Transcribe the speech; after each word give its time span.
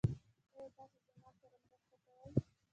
ایا 0.55 0.67
تاسو 0.77 0.97
زما 1.13 1.29
سره 1.39 1.57
مرسته 1.67 1.95
کوئ؟ 2.03 2.31